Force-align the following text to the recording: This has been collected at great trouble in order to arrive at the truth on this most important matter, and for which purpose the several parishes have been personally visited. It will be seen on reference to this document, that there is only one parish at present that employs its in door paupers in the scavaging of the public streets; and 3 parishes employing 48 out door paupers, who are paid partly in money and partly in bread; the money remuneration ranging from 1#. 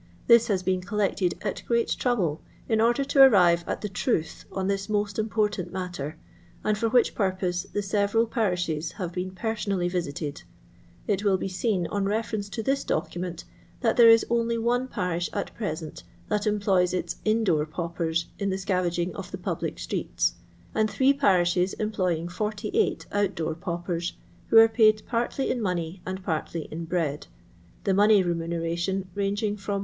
This 0.25 0.47
has 0.47 0.63
been 0.63 0.81
collected 0.81 1.35
at 1.43 1.61
great 1.67 1.89
trouble 1.89 2.41
in 2.67 2.81
order 2.81 3.03
to 3.03 3.21
arrive 3.21 3.63
at 3.67 3.81
the 3.81 3.87
truth 3.87 4.45
on 4.51 4.65
this 4.65 4.89
most 4.89 5.19
important 5.19 5.71
matter, 5.71 6.17
and 6.63 6.75
for 6.75 6.89
which 6.89 7.13
purpose 7.13 7.67
the 7.71 7.83
several 7.83 8.25
parishes 8.25 8.93
have 8.93 9.11
been 9.11 9.29
personally 9.29 9.87
visited. 9.87 10.41
It 11.05 11.23
will 11.23 11.37
be 11.37 11.47
seen 11.47 11.85
on 11.91 12.05
reference 12.05 12.49
to 12.49 12.63
this 12.63 12.83
document, 12.83 13.43
that 13.81 13.95
there 13.95 14.09
is 14.09 14.25
only 14.27 14.57
one 14.57 14.87
parish 14.87 15.29
at 15.33 15.53
present 15.53 16.01
that 16.29 16.47
employs 16.47 16.95
its 16.95 17.17
in 17.23 17.43
door 17.43 17.67
paupers 17.67 18.25
in 18.39 18.49
the 18.49 18.57
scavaging 18.57 19.15
of 19.15 19.29
the 19.29 19.37
public 19.37 19.77
streets; 19.77 20.33
and 20.73 20.89
3 20.89 21.13
parishes 21.13 21.73
employing 21.73 22.27
48 22.27 23.05
out 23.11 23.35
door 23.35 23.53
paupers, 23.53 24.13
who 24.47 24.57
are 24.57 24.67
paid 24.67 25.03
partly 25.05 25.51
in 25.51 25.61
money 25.61 26.01
and 26.07 26.23
partly 26.23 26.63
in 26.71 26.85
bread; 26.85 27.27
the 27.83 27.93
money 27.93 28.23
remuneration 28.23 29.07
ranging 29.13 29.55
from 29.55 29.79
1#. 29.79 29.79